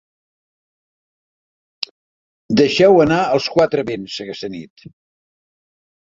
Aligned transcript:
Deixa-ho 2.59 2.97
anar 3.03 3.19
als 3.25 3.49
quatre 3.57 3.83
vents 3.91 4.15
aquesta 4.25 4.49
nit. 4.55 4.87